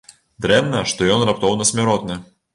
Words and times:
Дрэнна, 0.45 0.79
што 0.93 1.11
ён 1.17 1.27
раптоўна 1.31 1.69
смяротны! 1.73 2.21